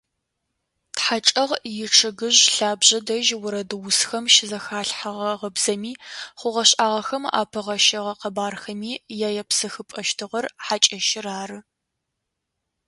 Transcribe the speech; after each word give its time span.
Тхьачӏэгъ 0.95 1.53
ичъыгыжъ 1.83 2.41
лъабжъэ 2.55 2.99
дэжь 3.07 3.31
орэдусхэм 3.45 4.25
щызэхалъхьэгъэ 4.33 5.31
гъыбзэми, 5.39 5.93
хъугъэ-шӏагъэхэм 6.39 7.23
апыгъэщэгъэ 7.41 8.13
къэбархэми 8.21 8.93
яепсыхыпӏэщтыгъэр 9.27 10.45
хьакӏэщыр 10.65 11.27
ары. 11.41 11.59